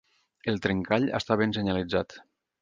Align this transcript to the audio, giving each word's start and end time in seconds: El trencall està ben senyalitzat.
El 0.53 0.55
trencall 0.63 1.05
està 1.19 1.37
ben 1.43 1.55
senyalitzat. 1.59 2.19